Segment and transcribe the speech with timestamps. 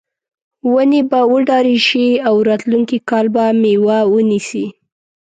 [0.73, 4.65] ونې به وډارې شي او راتلونکي کال به میوه ونیسي.